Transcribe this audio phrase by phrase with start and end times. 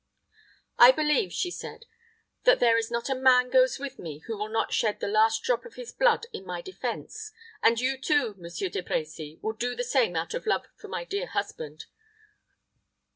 [0.79, 1.85] "I believe," she said,
[2.43, 5.43] "that there is not a man goes with me who will not shed the last
[5.43, 7.31] drop of his blood in my defense
[7.61, 11.03] and you, too, Monsieur De Brecy, will do the same out of love for my
[11.05, 11.85] dear husband."